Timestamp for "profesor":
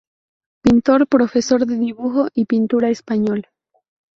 1.07-1.67